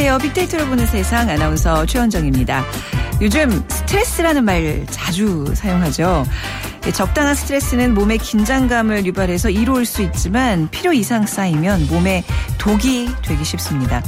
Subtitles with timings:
[0.00, 0.18] 안녕하세요.
[0.30, 2.64] 빅데이터로 보는 세상 아나운서 최원정입니다.
[3.20, 6.24] 요즘 스트레스라는 말 자주 사용하죠.
[6.94, 12.24] 적당한 스트레스는 몸에 긴장감을 유발해서 이로울 수 있지만 필요 이상 쌓이면 몸에
[12.56, 14.02] 독이 되기 쉽습니다.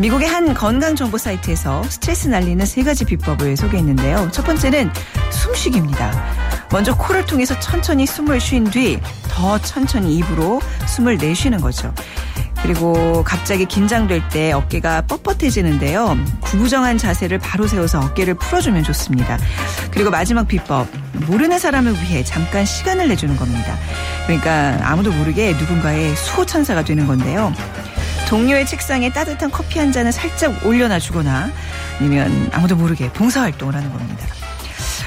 [0.00, 4.30] 미국의 한 건강 정보 사이트에서 스트레스 날리는 세 가지 비법을 소개했는데요.
[4.32, 4.90] 첫 번째는
[5.30, 6.35] 숨쉬기입니다.
[6.70, 11.92] 먼저 코를 통해서 천천히 숨을 쉰 뒤 더 천천히 입으로 숨을 내쉬는 거죠.
[12.62, 16.40] 그리고 갑자기 긴장될 때 어깨가 뻣뻣해지는데요.
[16.40, 19.38] 구부정한 자세를 바로 세워서 어깨를 풀어주면 좋습니다.
[19.90, 20.88] 그리고 마지막 비법.
[21.26, 23.76] 모르는 사람을 위해 잠깐 시간을 내주는 겁니다.
[24.26, 27.52] 그러니까 아무도 모르게 누군가의 수호천사가 되는 건데요.
[28.28, 31.50] 동료의 책상에 따뜻한 커피 한 잔을 살짝 올려놔 주거나
[32.00, 34.26] 아니면 아무도 모르게 봉사활동을 하는 겁니다.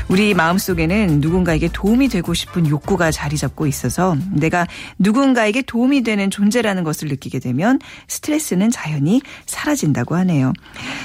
[0.10, 4.66] 우리 마음속에는 누군가에게 도움이 되고 싶은 욕구가 자리 잡고 있어서 내가
[4.98, 10.54] 누군가에게 도움이 되는 존재라는 것을 느끼게 되면 스트레스는 자연히 사라진다고 하네요.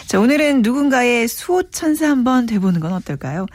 [0.07, 3.47] 자, 오늘은 누군가의 수호천사 한번 돼보는 건 어떨까요?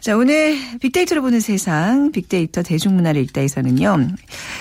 [0.00, 4.08] 자, 오늘 빅데이터로 보는 세상, 빅데이터 대중문화를 읽다에서는요.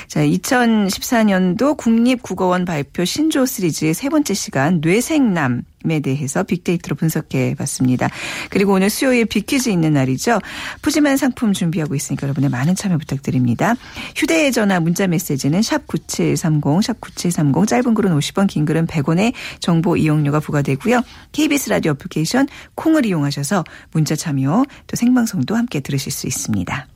[0.07, 8.09] 자, 2014년도 국립국어원 발표 신조 시리즈의 세 번째 시간 뇌생남 에 대해서 빅데이터로 분석해 봤습니다.
[8.49, 10.39] 그리고 오늘 수요일 빅퀴즈 있는 날이죠.
[10.81, 13.75] 푸짐한 상품 준비하고 있으니까 여러분의 많은 참여 부탁드립니다.
[14.15, 20.39] 휴대전화 문자 메시지는 샵 9730, 샵 9730, 짧은 글은 50원, 긴 글은 100원의 정보 이용료가
[20.39, 21.01] 부과되고요.
[21.31, 26.87] KBS 라디오 애플리케이션 콩을 이용하셔서 문자 참여 또 생방송도 함께 들으실 수 있습니다.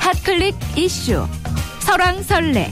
[0.00, 1.26] 핫클릭 이슈
[1.90, 2.70] 설왕설래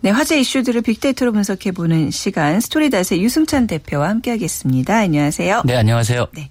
[0.00, 4.96] 네, 화제 이슈들을 빅데이터로 분석해보는 시간 스토리닷의 유승찬 대표와 함께하겠습니다.
[4.96, 5.62] 안녕하세요.
[5.66, 6.28] 네, 안녕하세요.
[6.32, 6.48] 네.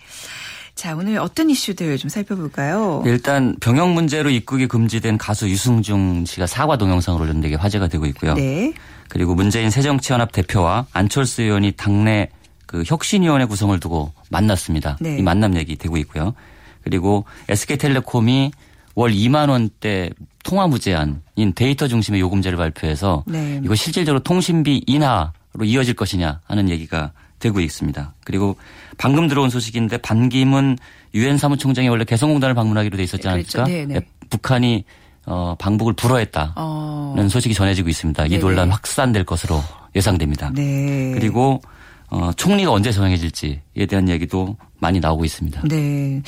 [0.75, 3.01] 자, 오늘 어떤 이슈들 좀 살펴볼까요?
[3.07, 8.35] 일단 병역 문제로 입국이 금지된 가수 유승중 씨가 사과 동영상을 올렸는데 이게 화제가 되고 있고요.
[8.35, 8.73] 네.
[9.09, 12.29] 그리고 문재인 새정치연합 대표와 안철수 의원이 당내
[12.67, 14.97] 그 혁신위원회 구성을 두고 만났습니다.
[14.99, 15.17] 네.
[15.17, 16.35] 이 만남 얘기 되고 있고요.
[16.83, 18.51] 그리고 SK텔레콤이
[18.97, 20.09] 월 2만 원대
[20.43, 23.61] 통화 무제한인 데이터 중심의 요금제를 발표해서 네.
[23.63, 28.15] 이거 실질적으로 통신비 인하로 이어질 것이냐 하는 얘기가 되고 있습니다.
[28.25, 28.57] 그리고
[28.97, 30.79] 방금 들어온 소식인데 반기문
[31.13, 33.61] 유엔 사무총장이 원래 개성공단을 방문하기로 돼 있었지 그렇죠.
[33.61, 33.65] 않습니까?
[33.65, 34.05] 네네.
[34.31, 34.83] 북한이
[35.27, 37.27] 어, 방북을 불허했다는 어.
[37.29, 38.25] 소식이 전해지고 있습니다.
[38.25, 38.41] 이 네네.
[38.41, 39.61] 논란 확산될 것으로
[39.95, 40.49] 예상됩니다.
[40.55, 41.11] 네.
[41.13, 41.61] 그리고
[42.09, 45.61] 어, 총리가 언제 정해질지에 대한 얘기도 많이 나오고 있습니다.
[45.67, 46.21] 네.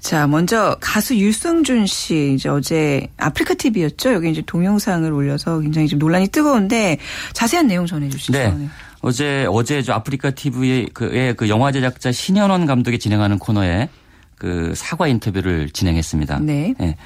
[0.00, 4.12] 자, 먼저 가수 유승준 씨 이제 어제 아프리카 TV였죠.
[4.12, 6.98] 여기 이제 동영상을 올려서 굉장히 좀 논란이 뜨거운데
[7.32, 8.32] 자세한 내용 전해 주시죠.
[8.32, 8.68] 네.
[9.00, 13.88] 어제 어제 저 아프리카 TV의 그의 그 영화 제작자 신현원 감독이 진행하는 코너에
[14.36, 16.40] 그 사과 인터뷰를 진행했습니다.
[16.40, 16.74] 네.
[16.80, 16.96] 예.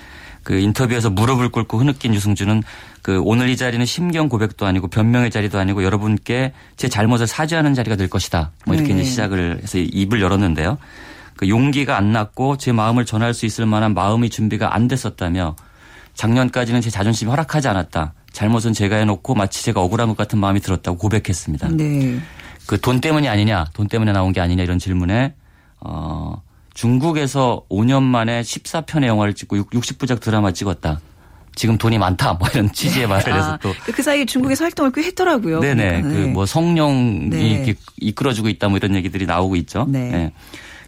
[0.42, 2.62] 그 인터뷰에서 무릎을 꿇고 흐느낀 유승준은
[3.02, 7.96] 그 오늘 이 자리는 심경 고백도 아니고 변명의 자리도 아니고 여러분께 제 잘못을 사죄하는 자리가
[7.96, 8.52] 될 것이다.
[8.64, 9.00] 뭐 이렇게 네.
[9.00, 10.78] 이제 시작을 해서 입을 열었는데요.
[11.36, 15.56] 그 용기가 안 났고 제 마음을 전할 수 있을 만한 마음의 준비가 안 됐었다며
[16.14, 18.14] 작년까지는 제 자존심이 허락하지 않았다.
[18.32, 21.68] 잘못은 제가 해놓고 마치 제가 억울한 것 같은 마음이 들었다고 고백했습니다.
[21.70, 22.20] 네.
[22.66, 25.34] 그 돈 때문이 아니냐, 돈 때문에 나온 게 아니냐 이런 질문에
[25.80, 26.41] 어
[26.74, 31.00] 중국에서 5년 만에 14편의 영화를 찍고 60부작 드라마 찍었다.
[31.54, 32.34] 지금 돈이 많다.
[32.34, 35.60] 뭐 이런 취지의 말을 해서 아, 또그 사이 에 중국에서 활동을 꽤 했더라고요.
[35.60, 36.02] 네네.
[36.02, 37.40] 그뭐 성령이 네.
[37.50, 39.86] 이렇게 이끌어주고 있다 뭐 이런 얘기들이 나오고 있죠.
[39.88, 40.10] 네.
[40.12, 40.32] 예.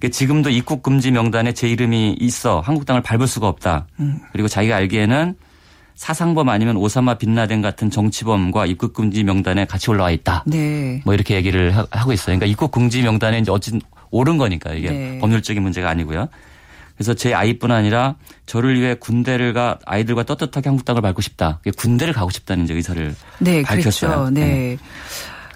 [0.00, 3.86] 그 지금도 입국 금지 명단에 제 이름이 있어 한국 땅을 밟을 수가 없다.
[4.00, 4.19] 음.
[4.32, 5.34] 그리고 자기가 알기에는
[5.94, 10.42] 사상범 아니면 오사마 빈라덴 같은 정치범과 입국 금지 명단에 같이 올라와 있다.
[10.47, 11.00] 네.
[11.04, 12.36] 뭐 이렇게 얘기를 하- 하고 있어요.
[12.36, 13.80] 그러니까 입국 금지 명단에 이제 어쨌든
[14.10, 15.19] 옳은 거니까 이게 네.
[15.20, 16.28] 법률적인 문제가 아니고요.
[16.96, 21.60] 그래서 제 아이뿐 아니라 저를 위해 군대를 가 아이들과 떳떳하게 한국 땅을 밟고 싶다.
[21.76, 24.10] 군대를 가고 싶다는 이제 의사를 네, 밝혔어요.
[24.10, 24.30] 그렇죠.
[24.30, 24.76] 네.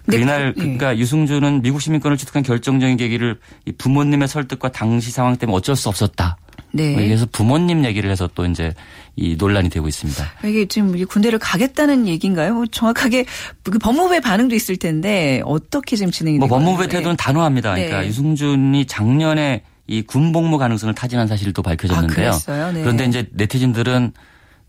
[0.04, 0.62] 그 근데 이날 그- 예.
[0.62, 5.88] 그러니까 유승준은 미국 시민권을 취득한 결정적인 계기를 이 부모님의 설득과 당시 상황 때문에 어쩔 수
[5.90, 6.38] 없었다.
[6.72, 6.92] 네.
[6.94, 8.74] 뭐 그래서 부모님 얘기를 해서 또 이제
[9.16, 10.24] 이 논란이 되고 있습니다.
[10.44, 12.54] 이게 지금 이 군대를 가겠다는 얘기인가요?
[12.54, 13.26] 뭐 정확하게
[13.62, 16.88] 그 법무부의 반응도 있을 텐데 어떻게 지금 진행이 뭐 되고 법무부의?
[16.88, 17.74] 태도는 단호합니다.
[17.74, 17.86] 네.
[17.86, 22.30] 그러니까 유승준이 작년에 이 군복무 가능성을 타진한 사실이 또 밝혀졌는데요.
[22.46, 22.70] 아?
[22.72, 22.82] 네.
[22.82, 24.12] 그런데 이제 네티즌들은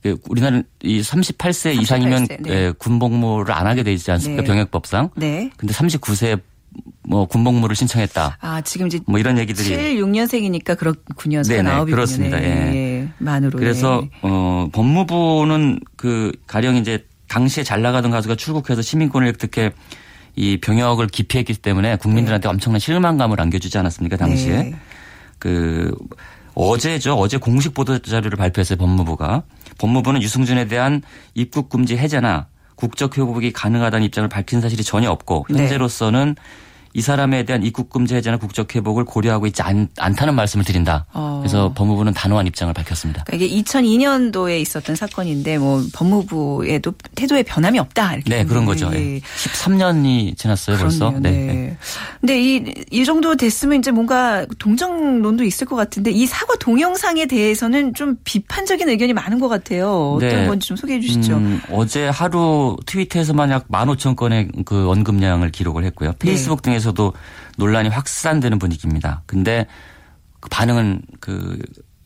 [0.02, 2.50] 그 우리나라는 이 38세, 이상이면 38세, 네.
[2.52, 4.44] 예, 군복무를 안 하게 돼 있지 않습니까?
[4.44, 4.48] 네.
[4.48, 5.10] 병역법상.
[5.18, 5.50] 네.
[5.58, 6.40] 근데 39세
[7.04, 8.38] 뭐 군복무를 신청했다.
[8.40, 11.42] 아, 지금 이제 뭐 이런 얘기들이 7, 6년생이니까 그렇군요.
[11.44, 11.90] 네네, 49이군요.
[11.92, 12.42] 그렇습니다.
[12.42, 13.10] 예.
[13.18, 13.60] 만으로.
[13.60, 14.10] 그래서 예.
[14.22, 19.72] 어 법무부는 그 가령 이제 당시에 잘 나가던 가수가 출국해서 시민권을 획득해
[20.36, 24.76] 이 병역을 기피했기 때문에 국민들한테 엄청난 실망감을 안겨주지 않았습니까 당시에 네.
[25.40, 25.96] 그
[26.54, 27.16] 어제죠.
[27.16, 28.78] 어제 공식 보도 자료를 발표했어요.
[28.78, 29.44] 법무부가.
[29.78, 31.02] 법무부는 유승준에 대한
[31.34, 35.60] 입국 금지 해제나 국적 회복이 가능하다는 입장을 밝힌 사실이 전혀 없고 네.
[35.60, 36.36] 현재로서는
[36.94, 41.06] 이 사람에 대한 입국 금지 해제나 국적 회복을 고려하고 있지 않, 않다는 말씀을 드린다.
[41.14, 41.38] 어.
[41.42, 43.24] 그래서 법무부는 단호한 입장을 밝혔습니다.
[43.26, 48.30] 그러니까 이게 2002년도에 있었던 사건인데 뭐 법무부에도 태도에 변함이 없다 이렇게.
[48.30, 48.90] 네, 그런 거죠.
[48.94, 49.16] 예.
[49.16, 49.20] 예.
[49.20, 51.10] 13년이 지났어요, 벌써.
[51.10, 51.54] 그렇네요.
[51.54, 51.78] 네.
[52.20, 57.94] 근데 이, 이 정도 됐으면 이제 뭔가 동정론도 있을 것 같은데 이 사과 동영상에 대해서는
[57.94, 60.14] 좀 비판적인 의견이 많은 것 같아요.
[60.16, 60.48] 어떤 네.
[60.48, 61.36] 건지 좀 소개해 주시죠.
[61.36, 66.12] 음, 어제 하루 트위터에서만 약 15,000건의 그 언급량을 기록을 했고요.
[66.12, 66.18] 네.
[66.18, 67.14] 페이스북 등에 서도
[67.58, 69.24] 논란이 확산되는 분위기입니다.
[69.26, 69.68] 근데
[70.40, 71.60] 그 반응은 그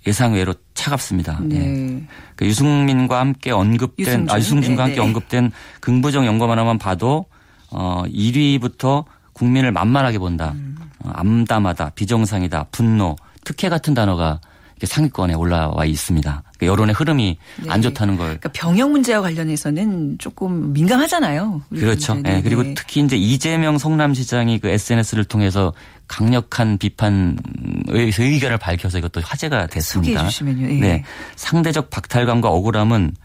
[0.06, 1.40] 예상 외로 차갑습니다.
[1.52, 1.60] 예.
[1.60, 2.08] 네.
[2.36, 4.30] 그 유승민과 함께 언급된 유승준.
[4.30, 5.08] 아 유승준과 네, 함께 네.
[5.08, 7.26] 언급된 긍부정 연관 하나만 봐도
[7.70, 10.52] 어 1위부터 국민을 만만하게 본다.
[10.56, 10.78] 음.
[11.00, 14.40] 어, 암담하다, 비정상이다, 분노, 특혜 같은 단어가
[14.88, 16.44] 상위권에 올라와 있습니다.
[16.58, 17.70] 그러니까 여론의 흐름이 네.
[17.70, 21.62] 안 좋다는 걸 그러니까 병역 문제와 관련해서는 조금 민감하잖아요.
[21.70, 22.22] 그렇죠.
[22.26, 22.74] 예, 그리고 네.
[22.76, 25.74] 특히 이제 이재명 성남시장이 그 SNS를 통해서
[26.08, 27.38] 강력한 비판의
[27.88, 30.14] 의견을 밝혀서 이것도 화제가 됐습니다.
[30.14, 30.70] 소개해 주시면요.
[30.70, 30.80] 예.
[30.80, 31.04] 네.
[31.36, 33.16] 상대적 박탈감과 억울함은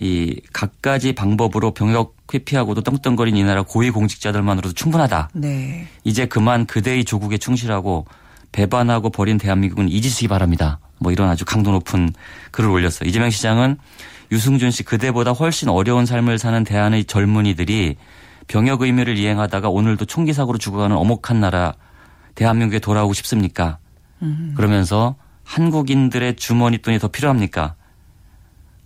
[0.00, 5.30] 이 각가지 방법으로 병역 회피하고도 떵떵거린 이 나라 고위 공직자들만으로도 충분하다.
[5.34, 5.88] 네.
[6.04, 8.06] 이제 그만 그대의 조국에 충실하고
[8.52, 10.78] 배반하고 버린 대한민국은 잊으시기 바랍니다.
[10.98, 12.12] 뭐 이런 아주 강도 높은
[12.50, 13.08] 글을 올렸어요.
[13.08, 13.76] 이재명 시장은
[14.30, 17.96] 유승준 씨 그대보다 훨씬 어려운 삶을 사는 대한의 젊은이들이
[18.46, 21.74] 병역 의무를 이행하다가 오늘도 총기 사고로 죽어가는 엄혹한 나라
[22.34, 23.78] 대한민국에 돌아오고 싶습니까?
[24.56, 27.74] 그러면서 한국인들의 주머니 돈이 더 필요합니까?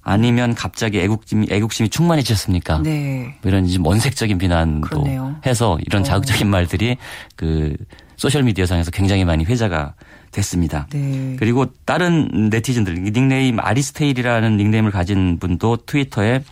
[0.05, 2.83] 아니면 갑자기 애국심이, 애국심이 충만해지셨습니까?
[2.83, 3.37] 네.
[3.41, 5.37] 뭐 이런 좀 원색적인 비난도 그렇네요.
[5.47, 6.05] 해서 이런 어.
[6.05, 6.97] 자극적인 말들이
[7.37, 7.77] 그
[8.17, 9.95] 소셜 미디어 상에서 굉장히 많이 회자가
[10.33, 10.87] 됐습니다.
[10.91, 11.37] 네.
[11.39, 16.43] 그리고 다른 네티즌들 닉네임 아리스테일이라는 닉네임을 가진 분도 트위터에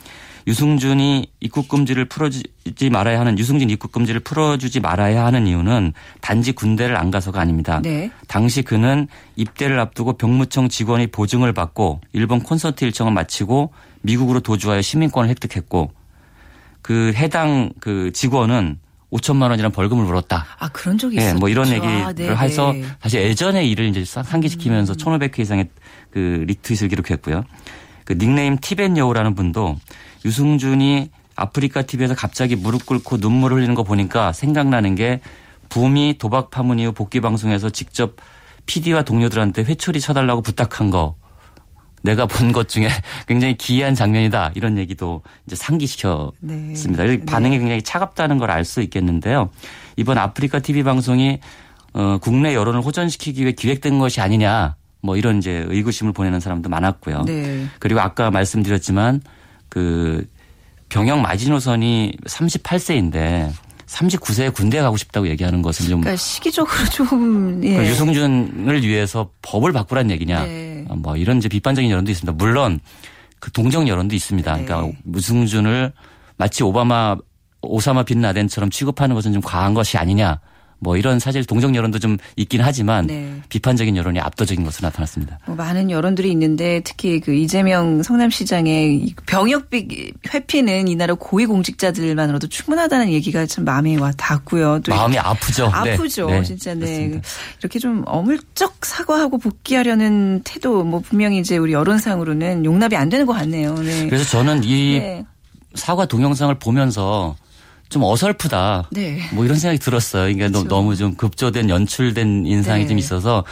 [0.47, 6.97] 유승준이 입국 금지를 풀어주지 말아야 하는 유승준 입국 금지를 풀어주지 말아야 하는 이유는 단지 군대를
[6.97, 7.81] 안 가서가 아닙니다.
[7.83, 8.11] 네.
[8.27, 9.07] 당시 그는
[9.37, 13.73] 입대를 앞두고 병무청 직원의 보증을 받고 일본 콘서트 일정을 마치고
[14.03, 15.93] 미국으로 도주하여 시민권을 획득했고
[16.83, 18.79] 그 해당 그 직원은
[19.11, 20.47] 5천만 원이라는 벌금을 물었다.
[20.59, 21.39] 아 그런 적이 예, 있었죠.
[21.39, 22.85] 뭐 이런 얘기를 아, 네, 해서 네.
[23.01, 25.69] 다시 예전의 일을 이제 싹 상기시키면서 1,500회 이상의
[26.11, 27.45] 그 리트윗을 기록했고요.
[28.05, 29.77] 그 닉네임 티벳 여우라는 분도
[30.25, 35.21] 유승준이 아프리카 TV에서 갑자기 무릎 꿇고 눈물을 흘리는 거 보니까 생각나는 게
[35.69, 38.17] 붐이 도박 파문 이후 복귀 방송에서 직접
[38.67, 41.17] PD와 동료들한테 회초리 쳐달라고 부탁한 거
[42.03, 42.89] 내가 본 것 중에
[43.27, 47.05] 굉장히 기이한 장면이다 이런 얘기도 이제 상기시켰습니다.
[47.05, 47.15] 네.
[47.15, 49.51] 이 반응이 굉장히 차갑다는 걸 알 수 있겠는데요.
[49.97, 51.39] 이번 아프리카 TV 방송이
[51.93, 57.23] 어, 국내 여론을 호전시키기 위해 기획된 것이 아니냐 뭐 이런 이제 의구심을 보내는 사람도 많았고요.
[57.27, 57.67] 네.
[57.79, 59.21] 그리고 아까 말씀드렸지만
[59.69, 60.27] 그
[60.89, 63.51] 병역 마지노선이 38세인데
[63.87, 67.77] 39세에 군대 가고 싶다고 얘기하는 것은 좀 그러니까 시기적으로 좀 예.
[67.77, 70.45] 그 유승준을 위해서 법을 바꾸란 얘기냐.
[70.45, 70.70] 네.
[70.91, 72.33] 어, 뭐 이런 이제 비판적인 여론도 있습니다.
[72.37, 72.81] 물론
[73.39, 74.57] 그 동정 여론도 있습니다.
[74.57, 74.65] 네.
[74.65, 75.93] 그러니까 유승준을
[76.37, 77.17] 마치 오바마
[77.63, 80.41] 오사마 빈 라덴처럼 취급하는 것은 좀 과한 것이 아니냐.
[80.81, 83.35] 뭐 이런 사실 동정 여론도 좀 있긴 하지만 네.
[83.49, 85.39] 비판적인 여론이 압도적인 것으로 나타났습니다.
[85.47, 93.13] 뭐 많은 여론들이 있는데 특히 그 이재명 성남시장의 이 병역비 회피는 이 나라 고위공직자들만으로도 충분하다는
[93.13, 94.81] 얘기가 참 마음에 와 닿고요.
[94.81, 95.71] 또 마음이 아프죠.
[95.85, 95.93] 네.
[95.93, 96.43] 아프죠, 네.
[96.43, 96.75] 진짜.
[96.75, 96.81] 네.
[96.81, 97.29] 그렇습니다.
[97.61, 103.35] 이렇게 좀 어물쩍 사과하고 복귀하려는 태도, 뭐 분명히 이제 우리 여론상으로는 용납이 안 되는 것
[103.35, 103.75] 같네요.
[103.75, 104.07] 네.
[104.07, 105.25] 그래서 저는 이 네.
[105.75, 107.37] 사과 동영상을 보면서
[107.91, 108.89] 좀 어설프다.
[108.93, 109.21] 네.
[109.33, 110.23] 뭐 이런 생각이 들었어요.
[110.23, 110.69] 그러니까 그렇죠.
[110.69, 112.89] 너무 좀 급조된 연출된 인상이 네.
[112.89, 113.45] 좀 있어서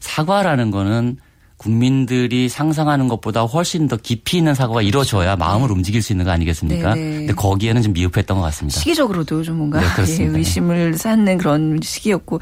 [0.00, 1.18] 사과라는 거는
[1.58, 6.94] 국민들이 상상하는 것보다 훨씬 더 깊이 있는 사과가 이루어져야 마음을 움직일 수 있는 거 아니겠습니까?
[6.96, 7.16] 네, 네.
[7.18, 8.80] 근데 거기에는 좀 미흡했던 것 같습니다.
[8.80, 10.24] 시기적으로도 좀 뭔가 네, 예.
[10.24, 12.40] 의심을 쌓는 그런 시기였고.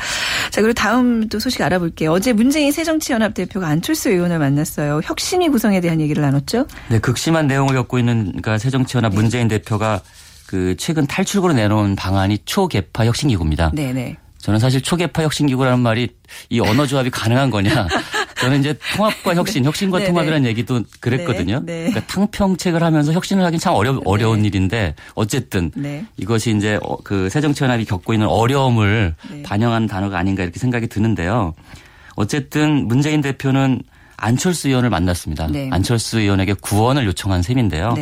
[0.51, 2.13] 자, 그리고 다음 또 소식 알아볼게요.
[2.13, 5.03] 어제 문재인 새정치연합 대표가 안철수 의원을 만났어요.
[5.05, 6.67] 혁신위 구성에 대한 얘기를 나눴죠?
[6.89, 10.01] 네, 극심한 내용을 겪고 있는 그러니까 새정치연합 문재인 대표가
[10.51, 13.71] 그 최근 탈출구로 내놓은 방안이 초개파 혁신기구입니다.
[13.73, 14.17] 네네.
[14.39, 16.09] 저는 사실 초계파 혁신기구라는 말이
[16.49, 17.87] 이 언어 조합이 가능한 거냐.
[18.41, 21.61] 저는 이제 통합과 혁신, 혁신과 네, 통합이라는 얘기도 그랬거든요.
[21.65, 21.91] 네, 네.
[21.91, 26.05] 그러니까 탕평책을 하면서 혁신을 하긴 참 어려, 어려운 일인데 어쨌든 네.
[26.17, 29.43] 이것이 이제 어, 그 새정치연합이 겪고 있는 어려움을 네.
[29.45, 31.55] 반영한 단어가 아닌가 이렇게 생각이 드는데요.
[32.17, 33.83] 어쨌든 문재인 대표는
[34.17, 35.47] 안철수 의원을 만났습니다.
[35.47, 35.69] 네.
[35.71, 37.95] 안철수 의원에게 구원을 요청한 셈인데요.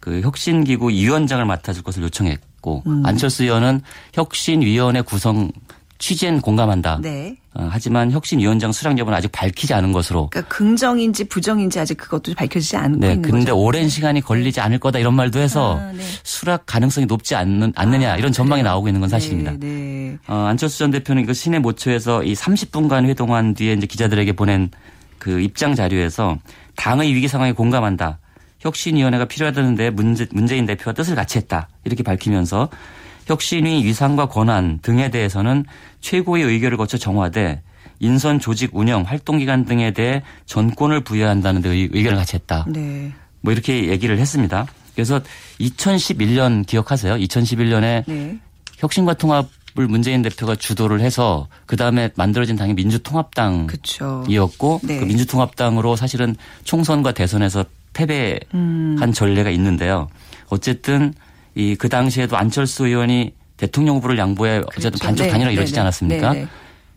[0.00, 0.20] 네.
[0.20, 3.02] 그 혁신기구 위원장을 맡아줄 것을 요청했고 음.
[3.04, 3.82] 안철수 의원은
[4.14, 5.50] 혁신위원회 구성
[5.98, 7.00] 취지엔 공감한다.
[7.02, 7.36] 네.
[7.52, 10.28] 어, 하지만 혁신위원장 수락 여부는 아직 밝히지 않은 것으로.
[10.30, 13.58] 그러니까 긍정인지 부정인지 아직 그것도 밝혀지지 않고 네, 있는 근데 거죠.
[13.58, 16.02] 오랜 시간이 걸리지 않을 거다 이런 말도 해서 아, 네.
[16.22, 19.52] 수락 가능성이 높지 않는, 않느냐 이런 전망이 나오고 있는 건 사실입니다.
[19.52, 20.18] 네, 네.
[20.26, 24.70] 어, 안철수 전 대표는 이거 시내 모처에서 이 30분간 회동한 뒤에 이제 기자들에게 보낸
[25.18, 26.38] 그 입장 자료에서
[26.76, 28.20] 당의 위기 상황에 공감한다.
[28.60, 31.68] 혁신위원회가 필요하다는데 문재, 문재인 대표와 뜻을 같이 했다.
[31.84, 32.68] 이렇게 밝히면서
[33.26, 35.64] 혁신위 위상과 권한 등에 대해서는
[36.00, 37.62] 최고의 의결을 거쳐 정화돼
[38.00, 42.64] 인선 조직 운영 활동 기간 등에 대해 전권을 부여한다는 데 의- 의견을 같이 했다.
[42.68, 43.12] 네.
[43.42, 44.66] 뭐 이렇게 얘기를 했습니다.
[44.94, 45.20] 그래서
[45.60, 47.14] 2011년 기억하세요?
[47.16, 48.38] 2011년에 네.
[48.78, 54.80] 혁신과 통합을 문재인 대표가 주도를 해서 그 다음에 만들어진 당이 민주통합당이었고.
[54.80, 55.04] 그 네.
[55.04, 59.12] 민주통합당으로 사실은 총선과 대선에서 패배한 음.
[59.14, 60.08] 전례가 있는데요.
[60.48, 61.12] 어쨌든
[61.54, 65.04] 이 그 당시에도 안철수 의원이 대통령 후보를 양보해 어쨌든 그렇죠.
[65.04, 65.80] 반쪽 네, 단일화 네, 이루어지지 네.
[65.80, 66.32] 않았습니까?
[66.32, 66.46] 네, 네.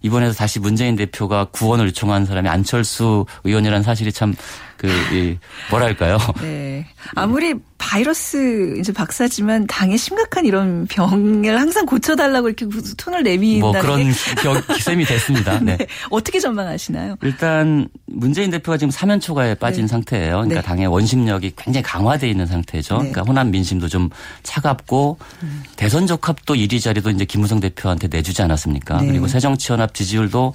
[0.03, 4.35] 이번에도 다시 문재인 대표가 구원을 요청한 사람이 안철수 의원이라는 사실이 참
[4.83, 5.37] 그, 이
[5.69, 6.17] 뭐랄까요.
[6.41, 6.85] 네.
[7.15, 12.65] 아무리 바이러스 이제 박사지만 당에 심각한 이런 병을 항상 고쳐달라고 이렇게
[12.97, 15.59] 톤을 내민다는 뭐 그런 게 겨- 셈이 됐습니다.
[15.63, 15.77] 네.
[15.77, 15.87] 네.
[16.09, 17.15] 어떻게 전망하시나요?
[17.21, 19.87] 일단 문재인 대표가 지금 사면 초과에 빠진 네.
[19.87, 20.31] 상태예요.
[20.35, 20.67] 그러니까 네.
[20.67, 22.95] 당의 원심력이 굉장히 강화돼 있는 상태죠.
[22.95, 22.99] 네.
[23.11, 24.09] 그러니까 호남 민심도 좀
[24.43, 25.63] 차갑고 음.
[25.77, 28.99] 대선 적합도 1위 자리도 이제 김무성 대표한테 내주지 않았습니까?
[28.99, 29.07] 네.
[29.07, 30.53] 그리고 새정치연합 지지율도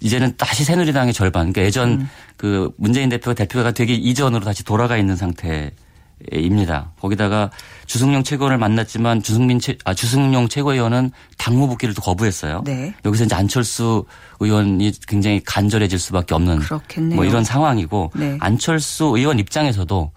[0.00, 1.52] 이제는 다시 새누리당의 절반.
[1.52, 2.08] 그러니까 예전 음.
[2.36, 6.92] 그 문재인 대표가 대표가 되기 이전으로 다시 돌아가 있는 상태입니다.
[7.00, 7.50] 거기다가
[7.86, 12.62] 주승용 최고원을 만났지만 주승민 최, 아, 주승용 최고위원은 당무 복귀를 또 거부했어요.
[12.64, 12.94] 네.
[13.04, 14.04] 여기서 이제 안철수
[14.38, 17.16] 의원이 굉장히 간절해질 수밖에 없는 그렇겠네요.
[17.16, 18.36] 뭐 이런 상황이고 네.
[18.40, 20.12] 안철수 의원 입장에서도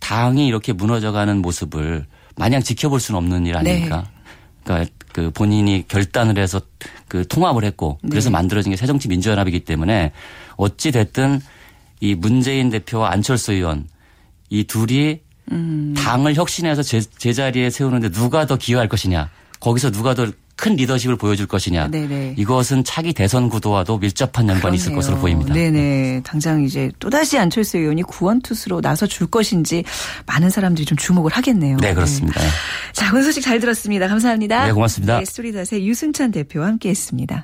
[0.00, 4.04] 당이 이렇게 무너져가는 모습을 마냥 지켜볼 수는 없는 일 아닙니까?
[4.04, 4.21] 네.
[4.64, 6.60] 그러니까 그 본인이 결단을 해서
[7.08, 8.32] 그 통합을 했고 그래서 네.
[8.32, 10.12] 만들어진 게 새정치민주연합이기 때문에
[10.56, 11.40] 어찌 됐든
[12.00, 13.86] 이 문재인 대표와 안철수 의원
[14.48, 15.94] 이 둘이 음.
[15.96, 20.26] 당을 혁신해서 제, 제자리에 세우는데 누가 더 기여할 것이냐 거기서 누가 더
[20.62, 22.36] 큰 리더십을 보여줄 것이냐 네네.
[22.38, 24.96] 이것은 차기 대선 구도와도 밀접한 연관이 있을 그러네요.
[25.00, 25.52] 것으로 보입니다.
[25.52, 26.20] 네네.
[26.22, 29.82] 당장 이제 또다시 안철수 의원이 구원투수로 나서 줄 것인지
[30.26, 31.78] 많은 사람들이 좀 주목을 하겠네요.
[31.78, 32.40] 네 그렇습니다.
[32.40, 32.46] 네.
[32.92, 34.06] 자, 오늘 소식 잘 들었습니다.
[34.06, 34.66] 감사합니다.
[34.66, 35.18] 네, 고맙습니다.
[35.18, 37.42] 네, 스토리닷의 유승찬 대표와 함께 했습니다.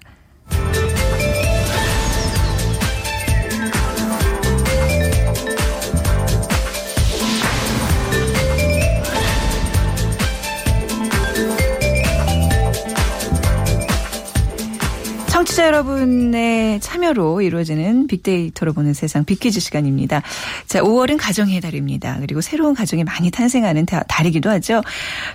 [15.59, 20.23] 청취자 여러분의 참여로 이루어지는 빅데이터로 보는 세상 빅퀴즈 시간입니다.
[20.67, 22.19] 자, 5월은 가정의 달입니다.
[22.21, 24.83] 그리고 새로운 가정이 많이 탄생하는 다- 달이기도 하죠.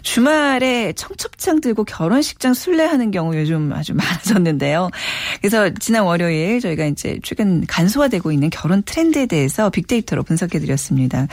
[0.02, 4.90] 주말에 청첩장 들고 결혼식장 순례하는 경우 요즘 아주 많아졌는데요.
[5.42, 11.28] 그래서 지난 월요일 저희가 이제 최근 간소화되고 있는 결혼 트렌드에 대해서 빅데이터로 분석해 드렸습니다.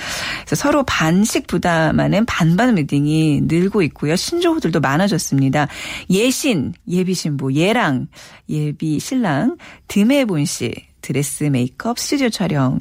[0.45, 4.17] 그래서 서로 반씩 부담하는 반반 웨딩이 늘고 있고요.
[4.17, 5.69] 신조어들도 많아졌습니다.
[6.11, 8.09] 예신, 예비신부, 예랑,
[8.51, 9.59] 예비 신랑,
[9.89, 10.73] 드메본스,
[11.03, 12.81] 드레스 메이크업 스튜디오 촬영을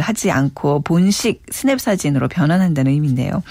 [0.00, 3.42] 하지 않고 본식 스냅 사진으로 변환한다는 의미인데요.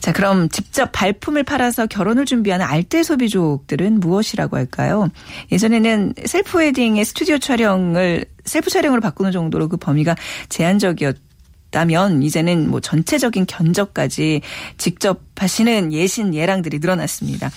[0.00, 5.08] 자, 그럼 직접 발품을 팔아서 결혼을 준비하는 알뜰 소비족들은 무엇이라고 할까요?
[5.50, 10.16] 예전에는 셀프 웨딩의 스튜디오 촬영을 셀프 촬영으로 바꾸는 정도로 그 범위가
[10.50, 14.42] 제한적이었다면 이제는 뭐 전체적인 견적까지
[14.78, 17.50] 직접 하시는 예신 예랑들이 늘어났습니다.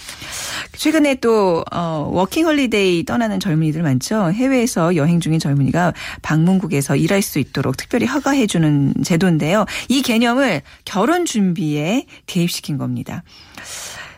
[0.75, 4.31] 최근에 또 어, 워킹 홀리데이 떠나는 젊은이들 많죠.
[4.31, 5.93] 해외에서 여행 중인 젊은이가
[6.23, 9.65] 방문국에서 일할 수 있도록 특별히 허가해 주는 제도인데요.
[9.87, 13.21] 이 개념을 결혼 준비에 대입시킨 겁니다.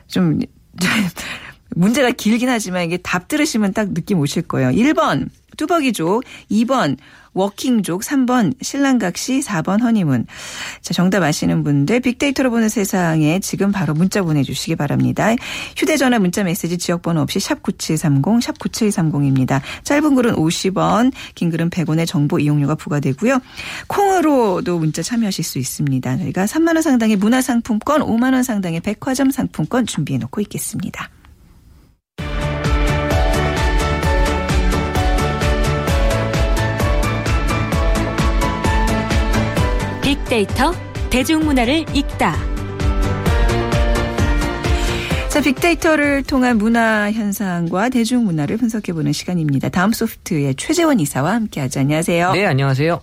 [0.08, 0.40] 좀
[1.76, 4.70] 문제가 길긴 하지만 이게 답 들으시면 딱 느낌 오실 거예요.
[4.70, 5.28] 1번
[5.60, 6.98] 뚜벅이족, 2번
[7.34, 10.26] 워킹족, 3번 신랑각시, 4번 허니문.
[10.82, 15.36] 자, 정답 아시는 분들 빅데이터로 보는 세상에 지금 바로 문자 보내주시기 바랍니다.
[15.76, 19.62] 휴대전화 문자 메시지 지역번호 없이 샵9730, 샵 9730입니다.
[19.84, 23.40] 짧은 글은 50원, 긴 글은 100원의 정보 이용료가 부과되고요.
[23.88, 26.18] 콩으로도 문자 참여하실 수 있습니다.
[26.18, 31.10] 저희가 3만 원 상당의 문화상품권, 5만 원 상당의 백화점 상품권 준비해 놓고 있겠습니다.
[40.30, 40.72] 빅데이터
[41.10, 42.36] 대중문화를 읽다.
[45.30, 49.70] 자, 빅데이터를 통한 문화 현상과 대중문화를 분석해보는 시간입니다.
[49.70, 51.80] 다음 소프트의 최재원 이사와 함께하죠.
[51.80, 52.34] 안녕하세요.
[52.34, 53.02] 네, 안녕하세요.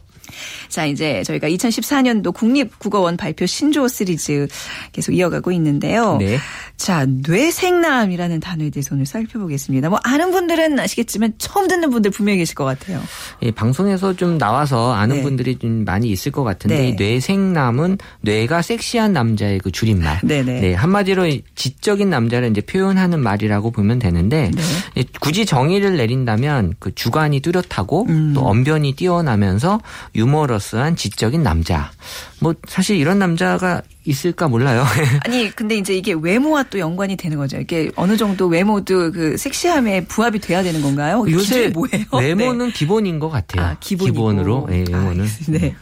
[0.68, 4.49] 자, 이제 저희가 2014년도 국립국어원 발표 신조어 시리즈
[4.92, 6.16] 계속 이어가고 있는데요.
[6.18, 6.38] 네.
[6.76, 9.88] 자, 뇌생남이라는 단어에 대해서 오늘 살펴보겠습니다.
[9.88, 13.00] 뭐 아는 분들은 아시겠지만 처음 듣는 분들 분명히 계실 것 같아요.
[13.40, 15.23] 이 방송에서 좀 나와서 아는 네.
[15.23, 16.88] 분들이 좀 많이 있을 것 같은데 네.
[16.88, 20.21] 이 뇌생남은 뇌가 섹시한 남자의 그 줄임말.
[20.23, 20.61] 네네.
[20.61, 24.62] 네, 한마디로 이 지적인 남자를 이제 표현하는 말이라고 보면 되는데 네.
[24.97, 28.33] 이 굳이 정의를 내린다면 그 주관이 뚜렷하고 음.
[28.35, 29.80] 또 언변이 뛰어나면서
[30.16, 31.92] 유머러스한 지적인 남자.
[32.40, 34.85] 뭐 사실 이런 남자가 있을까 몰라요.
[35.25, 37.59] 아니 근데 이제 이게 외모와 또 연관이 되는 거죠.
[37.59, 41.25] 이게 어느 정도 외모도 그 섹시함에 부합이 돼야 되는 건가요?
[41.28, 42.05] 요새 뭐예요?
[42.12, 43.66] 외모는 기본인 것 같아요.
[43.66, 43.76] 아.
[43.81, 45.25] 기본으로 네, 외모는.
[45.25, 45.75] 아, 네.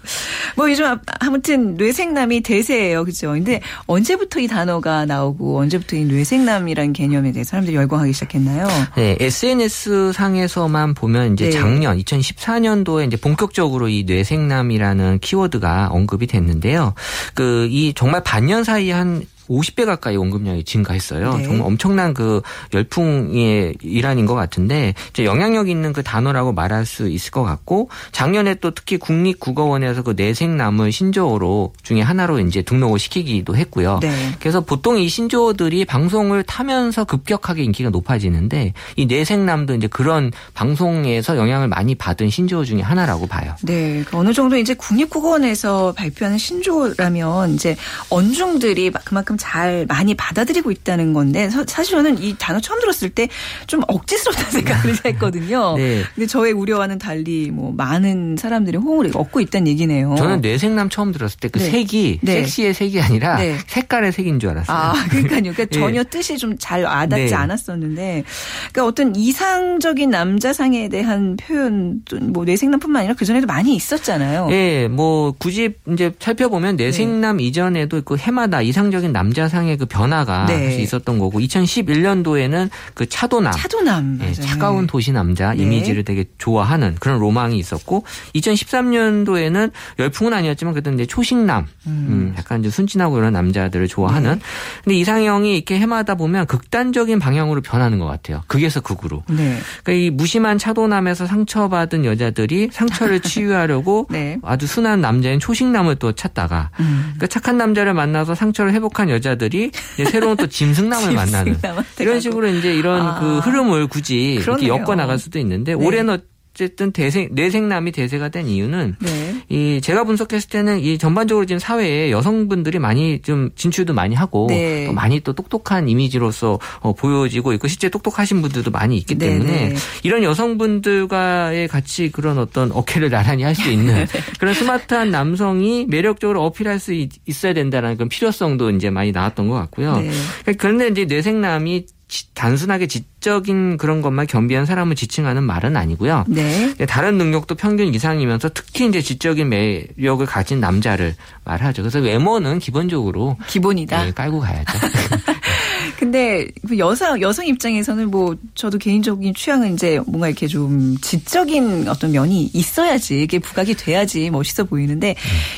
[0.57, 3.05] 뭐 요즘 아- 아무튼 뇌생남이 대세예요.
[3.05, 3.33] 그죠?
[3.33, 8.67] 근데 언제부터 이 단어가 나오고 언제부터 이 뇌생남이라는 개념에 대해서 사람들이 열광하기 시작했나요?
[8.97, 11.51] 네, SNS 상에서만 보면 이제 네.
[11.51, 16.95] 작년 2014년도에 이제 본격적으로 이 뇌생남이라는 키워드가 언급이 됐는데 요.
[17.35, 21.37] 그 이 정말 반년 사이에 한 50배 가까이 언급량이 증가했어요.
[21.37, 21.45] 네.
[21.45, 27.31] 정말 엄청난 그 열풍의 일환인 것 같은데 이제 영향력 있는 그 단어라고 말할 수 있을
[27.31, 33.99] 것 같고 작년에 또 특히 국립국어원에서 그 내생남을 신조어로 중에 하나로 이제 등록을 시키기도 했고요.
[34.01, 34.11] 네.
[34.41, 41.69] 그래서 보통 이 신조어들이 방송을 타면서 급격하게 인기가 높아지는데 이 내생남도 이제 그런 방송에서 영향을
[41.69, 43.55] 많이 받은 신조어 중에 하나라고 봐요.
[43.63, 47.77] 네, 그 어느 정도 이제 국립국어원에서 발표하는 신조라면 이제
[48.11, 53.29] 언중들이 그만큼 잘 많이 받아들이고 있다는 건데 사- 사실 저는 이 단어 처음 들었을 때
[53.67, 55.77] 좀 억지스럽다는 생각을 했거든요.
[55.77, 56.03] 네.
[56.15, 60.15] 근데 저의 우려와는 달리 뭐 많은 사람들이 호응을 얻고 있다는 얘기네요.
[60.17, 61.71] 저는 뇌생남 처음 들었을 때그 네.
[61.71, 62.33] 색이 네.
[62.41, 63.57] 섹시의 색이 아니라 네.
[63.67, 64.77] 색깔의 색인 줄 알았어요.
[64.77, 65.41] 아, 그러니까요.
[65.43, 65.67] 그러니까 예.
[65.79, 67.35] 전혀 뜻이 좀 잘 와닿지 네.
[67.35, 68.25] 않았었는데,
[68.73, 74.49] 그러니까 어떤 이상적인 남자상에 대한 표현도 뭐 뇌생남뿐만 아니라 그 전에도 많이 있었잖아요.
[74.51, 80.77] 예, 뭐 굳이 이제 살펴보면 내생남 이전에도 그 해마다 이상적인 남 자상의 그 변화가 네.
[80.77, 84.19] 있었던 거고 2011년도에는 그 차도남 차도남.
[84.21, 84.41] 예, 맞아요.
[84.41, 85.63] 차가운 도시 남자 네.
[85.63, 92.71] 이미지를 되게 좋아하는 그런 로망이 있었고 2013년도에는 열풍은 아니었지만 그래도 이제 초식남 음, 약간 이제
[92.71, 94.41] 순진하고 이런 남자들을 좋아하는 네.
[94.85, 98.43] 근데 이상형이 이렇게 해마다 보면 극단적인 방향으로 변하는 것 같아요.
[98.47, 99.23] 극에서 극으로.
[99.29, 99.59] 네.
[99.83, 104.39] 그러니까 이 무심한 차도남에서 상처받은 여자들이 상처를 치유하려고 네.
[104.43, 107.01] 아주 순한 남자인 초식남을 또 찾다가 음.
[107.15, 109.71] 그러니까 착한 남자를 만나서 상처를 회복한 여자들이
[110.11, 111.57] 새로운 또 짐승남을 만나는
[111.99, 112.21] 이런.
[112.21, 113.21] 식으로 이제 이런 아.
[113.21, 114.83] 그 흐름을 굳이 이렇게 그러네요.
[114.83, 115.85] 엮어 나갈 수도 있는데 네.
[115.85, 116.19] 올해는
[116.55, 119.35] 어쨌든 대생 뇌생남이 대세가 된 이유는 네.
[119.49, 124.87] 이 제가 분석했을 때는 이 전반적으로 지금 사회에 여성분들이 많이 좀 진출도 많이 하고 네.
[124.87, 129.69] 또 많이 또 똑똑한 이미지로서 어, 보여지고 있고 실제 똑똑하신 분들도 많이 있기 네, 때문에
[129.71, 129.75] 네.
[130.05, 134.07] 이런 여성분들과의 같이 그런 어떤 어깨를 나란히 할 수 있는 네.
[134.41, 139.55] 그런 스마트한 남성이 매력적으로 어필할 수 있- 있어야 된다는 그런 필요성도 이제 많이 나왔던 것
[139.55, 139.97] 같고요.
[140.01, 140.53] 네.
[140.59, 146.25] 그런데 이제 뇌생남이 지- 단순하게 지적인 그런 것만 겸비한 사람을 지칭하는 말은 아니고요.
[146.29, 146.75] 네.
[146.87, 151.15] 다른 능력도 평균 이상이면서 특히 이제 지적인 매력을 가진 남자를
[151.45, 151.83] 말하죠.
[151.83, 154.09] 그래서 외모는 기본적으로 기본이다.
[154.09, 154.79] 예, 깔고 가야죠.
[155.99, 162.13] 근데 그 여성 여성 입장에서는 뭐 저도 개인적인 취향은 이제 뭔가 이렇게 좀 지적인 어떤
[162.13, 165.15] 면이 있어야지 이게 부각이 돼야지 멋있어 보이는데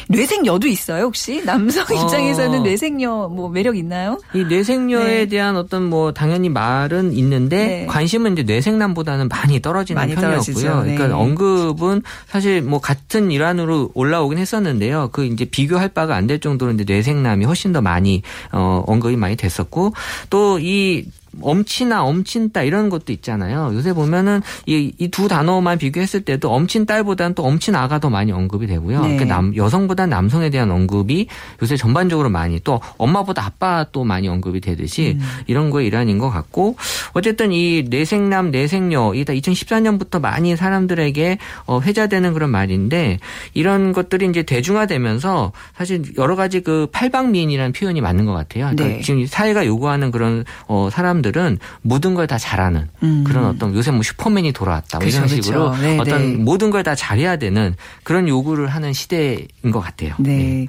[0.09, 2.03] 뇌생여도 있어요 혹시 남성 어.
[2.03, 4.19] 입장에서는 뇌생여 뭐 매력 있나요?
[4.35, 5.27] 이 뇌생녀에 네.
[5.27, 7.87] 대한 어떤 뭐 당연히 말은 있는데 네.
[7.87, 10.43] 관심은 이제 뇌생남보다는 많이 떨어지는 많이 편이었고요.
[10.43, 10.83] 떨어지죠.
[10.83, 10.95] 네.
[10.97, 15.09] 그러니까 언급은 사실 뭐 같은 일환으로 올라오긴 했었는데요.
[15.13, 18.21] 그 이제 비교할 바가 안 될 정도로 이제 뇌생남이 훨씬 더 많이
[18.51, 19.93] 어 언급이 많이 됐었고
[20.31, 21.05] 또이
[21.41, 23.71] 엄친아, 엄친딸 이런 것도 있잖아요.
[23.75, 29.01] 요새 보면은 이두 단어만 비교했을 때도 엄친딸보다는 또 엄친아가 더 많이 언급이 되고요.
[29.01, 29.17] 네.
[29.17, 31.27] 그러니까 남, 여성보다 남성에 대한 언급이
[31.63, 35.27] 요새 전반적으로 많이 또 엄마보다 아빠 또 많이 언급이 되듯이 음.
[35.47, 36.77] 이런 거에 일환인 것 같고
[37.13, 43.19] 어쨌든 이 내생남, 내생녀 이다 2014년부터 많이 사람들에게 어, 회자되는 그런 말인데
[43.55, 48.71] 이런 것들이 이제 대중화되면서 사실 여러 가지 그 팔방미인이라는 표현이 맞는 것 같아요.
[48.73, 49.01] 그러니까 네.
[49.03, 53.23] 지금 사회가 요구하는 그런 어, 사람들 은 모든 걸 다 잘하는 음.
[53.27, 55.77] 그런 어떤 요새 뭐 슈퍼맨이 돌아왔다 뭐 이런 그렇죠, 식으로.
[55.77, 56.37] 네, 어떤 네.
[56.39, 60.15] 모든 걸 다 잘해야 되는 그런 요구를 하는 시대인 것 같아요.
[60.19, 60.67] 네.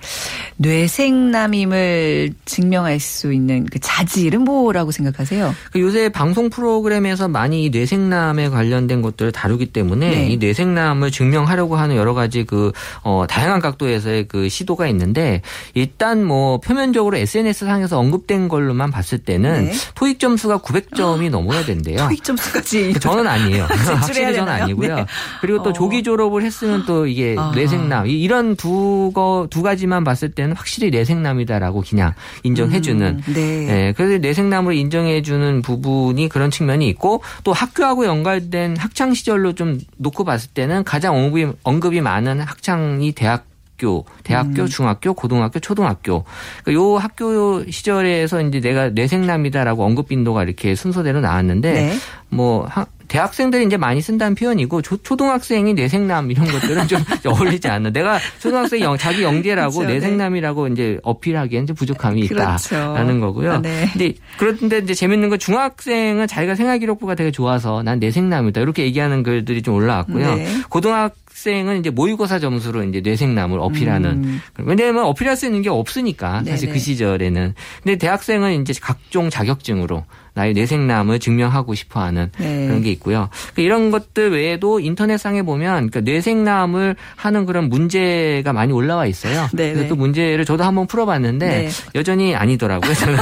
[0.58, 5.54] 뇌생남임을 증명할 수 있는 그 자질은 뭐라고 생각하세요?
[5.72, 10.28] 그 요새 방송 프로그램에서 많이 이 뇌생남에 관련된 것들을 다루기 때문에 네.
[10.30, 12.72] 이 뇌생남을 증명하려고 하는 여러 가지 그
[13.04, 15.42] 어, 다양한 각도에서의 그 시도가 있는데
[15.74, 19.72] 일단 뭐 표면적으로 SNS 상에서 언급된 걸로만 봤을 때는 네.
[19.96, 21.98] 토익 점수 점수가 900점이 넘어야 된대요.
[22.08, 22.94] 토익 점수까지.
[23.00, 23.66] 저는 아니에요.
[23.70, 24.52] 확실히 저는?
[24.52, 24.96] 아니고요.
[24.96, 25.06] 네.
[25.42, 25.74] 그리고 또 어.
[25.74, 27.52] 조기 졸업을 했으면 또 이게 아.
[27.54, 33.22] 뇌생남 이- 이런 두 거 두 가지만 봤을 때는 확실히 뇌생남이다라고 그냥 인정해주는.
[33.28, 33.42] 음, 네.
[33.88, 40.24] 예, 그래서 뇌생남으로 인정해주는 부분이 그런 측면이 있고 또 학교하고 연관된 학창 시절로 좀 놓고
[40.24, 43.47] 봤을 때는 가장 언급이, 언급이 많은 학창이 대학
[43.78, 44.68] 학교, 대학교, 음.
[44.68, 46.24] 중학교, 고등학교, 초등학교.
[46.64, 51.94] 그러니까 요 학교 시절에서 이제 내가 뇌생남이다라고 언급 빈도가 이렇게 순서대로 나왔는데 네.
[52.30, 57.94] 뭐 하- 대학생들이 이제 많이 쓴다는 표현이고 초, 초등학생이 뇌생남 이런 것들은 좀 어울리지 않는.
[57.94, 59.94] 내가 초등학생 영, 자기 영재라고 그렇죠.
[59.94, 62.76] 뇌생남이라고 이제 어필하기엔 좀 부족함이 그렇죠.
[62.76, 63.54] 있다라는 거고요.
[63.54, 63.88] 아, 네.
[63.94, 69.24] 근데 그런데 이제 재밌는 건 중학생은 자기가 생활 기록부가 되게 좋아서 난 뇌생남이다 이렇게 얘기하는
[69.24, 70.36] 글들이 좀 올라왔고요.
[70.36, 70.48] 네.
[70.70, 74.10] 고등학 생은 이제 모의고사 점수로 이제 뇌생남을 어필하는.
[74.10, 74.42] 음.
[74.58, 76.74] 왜냐하면 어필할 수 있는 게 없으니까 사실 네네.
[76.74, 77.54] 그 시절에는.
[77.84, 82.68] 근데 대학생은 이제 각종 자격증으로 나의 뇌생남을 증명하고 싶어하는 네.
[82.68, 83.30] 그런 게 있고요.
[83.54, 89.48] 그러니까 이런 것들 외에도 인터넷상에 보면 그러니까 뇌생남을 하는 그런 문제가 많이 올라와 있어요.
[89.54, 89.74] 네네.
[89.74, 91.70] 그래서 그 문제를 저도 한번 풀어봤는데 네.
[91.96, 92.94] 여전히 아니더라고요.
[92.94, 93.18] 저는.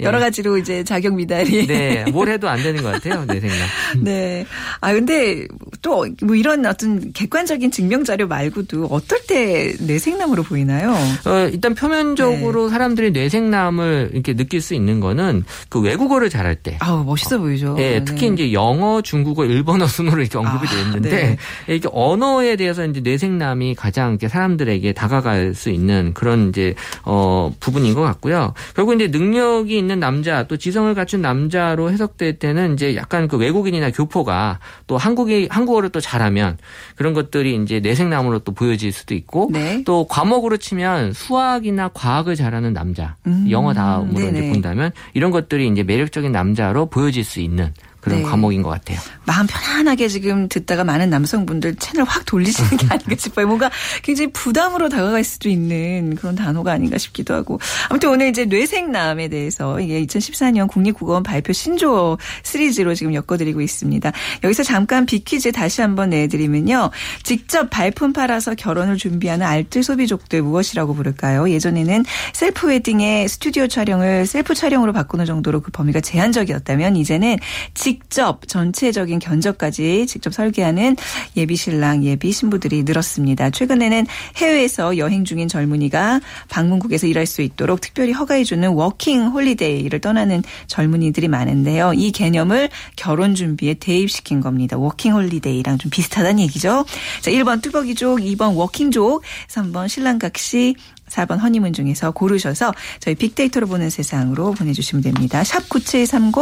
[0.00, 0.04] 예.
[0.04, 1.66] 여러 가지로 이제 자격 미달이.
[1.68, 3.24] 네, 뭘 해도 안 되는 것 같아요.
[3.24, 3.68] 뇌생남.
[4.02, 4.44] 네.
[4.80, 5.46] 아, 근데
[5.82, 10.92] 또 뭐 이런 어떤 객관적인 증명 자료 말고도 어떨 때 뇌생남으로 보이나요?
[10.92, 11.80] 어, 일단 네.
[11.80, 16.76] 표면적으로 사람들이 뇌생남을 이렇게 느낄 수 있는 거는 그 외국어를 잘할 때.
[16.80, 17.76] 아우, 멋있어 보이죠.
[17.78, 18.34] 예, 특히 네.
[18.34, 21.36] 이제 영어, 중국어, 일본어 순으로 이렇게 언급이 아, 되어 있는데 네.
[21.68, 27.94] 이렇게 언어에 대해서 이제 뇌생남이 가장 이렇게 사람들에게 다가갈 수 있는 그런 이제 어 부분인
[27.94, 28.54] 것 같고요.
[28.74, 33.90] 결국 이제 능력이 있는 남자 또 지성을 갖춘 남자로 해석될 때는 이제 약간 그 외국인이나
[33.90, 36.58] 교포가 또 한국이 한국어를 또 잘하면
[37.02, 39.82] 그런 것들이 이제 뇌생남으로 또 보여질 수도 있고 네.
[39.84, 44.52] 또 과목으로 치면 수학이나 과학을 잘하는 남자, 음, 영어 다음으로 이제 네네.
[44.52, 48.24] 본다면 이런 것들이 이제 매력적인 남자로 보여질 수 있는 그런 네.
[48.24, 48.98] 과목인 것 같아요.
[49.24, 53.46] 마음 편안하게 지금 듣다가 많은 남성분들 채널 확 돌리시는 게 아닌가 싶어요.
[53.46, 53.70] 뭔가
[54.02, 57.60] 굉장히 부담으로 다가갈 수도 있는 그런 단어가 아닌가 싶기도 하고.
[57.88, 64.10] 아무튼 오늘 이제 뇌생남에 대해서 이게 2014년 국립국어원 발표 신조어 시리즈로 지금 엮어드리고 있습니다.
[64.42, 66.90] 여기서 잠깐 빅퀴즈 다시 한번 내드리면요.
[67.22, 71.48] 직접 발품 팔아서 결혼을 준비하는 알뜰 소비족들 무엇이라고 부를까요?
[71.48, 77.36] 예전에는 셀프 웨딩의 스튜디오 촬영을 셀프 촬영으로 바꾸는 정도로 그 범위가 제한적이었다면 이제는
[77.74, 80.96] 직접 전체적인 견적까지 직접 설계하는
[81.36, 83.50] 예비 신랑, 예비 신부들이 늘었습니다.
[83.50, 91.28] 최근에는 해외에서 여행 중인 젊은이가 방문국에서 일할 수 있도록 특별히 허가해주는 워킹 홀리데이를 떠나는 젊은이들이
[91.28, 91.92] 많은데요.
[91.94, 94.76] 이 개념을 결혼 준비에 대입시킨 겁니다.
[94.76, 96.84] 워킹 홀리데이랑 좀 비슷하다는 얘기죠.
[97.20, 100.74] 자, 1번 뚜벅이족, 2번 워킹족, 3번 신랑각시,
[101.12, 105.44] 4번 허니문 중에서 고르셔서 저희 빅데이터로 보는 세상으로 보내주시면 됩니다.
[105.44, 106.32] 샵 9730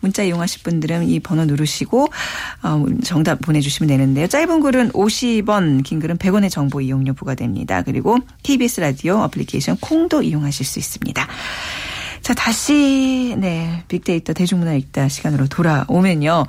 [0.00, 2.08] 문자 이용하실 분들은 이 번호 누르시고
[2.62, 4.26] 어, 정답 보내주시면 되는데요.
[4.26, 7.82] 짧은 글은 50원, 긴 글은 100원의 정보 이용료 부과됩니다.
[7.82, 11.26] 그리고 KBS 라디오 어플리케이션 콩도 이용하실 수 있습니다.
[12.22, 16.44] 자, 다시, 네, 빅데이터 대중문화 읽다 시간으로 돌아오면요.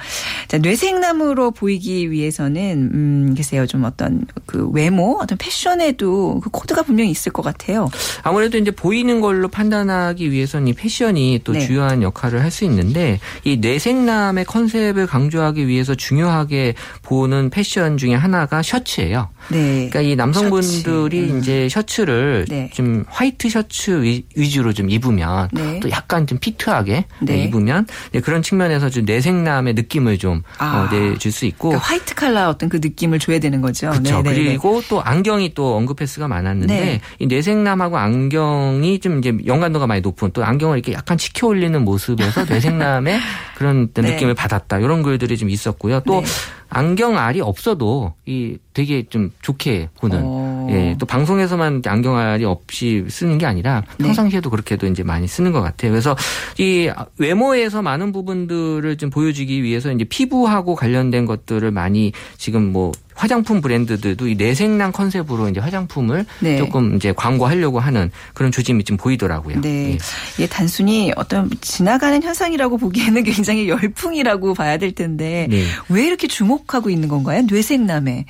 [0.48, 7.10] 자, 뇌섹남으로 보이기 위해서는, 음, 글쎄요, 좀 어떤 그 외모, 어떤 패션에도 그 코드가 분명히
[7.10, 7.90] 있을 것 같아요.
[8.22, 11.60] 아무래도 이제 보이는 걸로 판단하기 위해서는 이 패션이 또 네.
[11.60, 18.62] 주요한 역할을 할 수 있는데 이 뇌섹남의 컨셉을 강조하기 위해서 중요하게 보는 패션 중에 하나가
[18.62, 19.30] 셔츠예요.
[19.50, 19.90] 네.
[19.90, 21.34] 그러니까 이 남성분들이 셔츠.
[21.34, 21.40] 음.
[21.40, 22.70] 이제 셔츠를 네.
[22.76, 25.63] 좀 화이트 셔츠 위- 위주로 좀 입으면 네.
[25.82, 27.44] 또 약간 좀 fit하게 네.
[27.44, 30.88] 입으면 네, 그런 측면에서 좀 뇌생남의 느낌을 좀 아.
[30.92, 33.90] 어, 내줄 수 있고 그러니까 화이트 칼라 어떤 그 느낌을 줘야 되는 거죠.
[33.90, 34.22] 그렇죠.
[34.22, 34.44] 네, 네, 네.
[34.44, 37.02] 그리고 또 안경이 또 언급 횟수가 많았는데 네.
[37.20, 42.46] 이 뇌생남하고 안경이 좀 이제 연관도가 많이 높은 또 안경을 이렇게 약간 치켜 올리는 모습에서
[42.50, 43.20] 뇌생남의
[43.56, 44.02] 그런 네.
[44.02, 44.80] 느낌을 받았다.
[44.80, 46.02] 이런 글들이 좀 있었고요.
[46.02, 46.28] 또 네.
[46.74, 50.68] 안경 알이 없어도 이 되게 좀 좋게 보는 어.
[50.72, 54.06] 예, 또 방송에서만 안경 알이 없이 쓰는 게 아니라 네.
[54.06, 55.92] 평상시에도 그렇게도 이제 많이 쓰는 것 같아요.
[55.92, 56.16] 그래서
[56.58, 63.62] 이 외모에서 많은 부분들을 좀 보여주기 위해서 이제 피부하고 관련된 것들을 많이 지금 뭐 화장품
[63.62, 66.58] 브랜드들도 이 내생남 컨셉으로 이제 화장품을 네.
[66.58, 69.62] 조금 이제 광고하려고 하는 그런 조짐이 좀 보이더라고요.
[69.62, 69.92] 네.
[69.92, 69.98] 예.
[70.36, 75.64] 이게 단순히 어떤 지나가는 현상이라고 보기에는 굉장히 열풍이라고 봐야 될 텐데 네.
[75.90, 77.44] 왜 이렇게 주목하고 있는 건가요?
[77.44, 78.26] 뇌생남에.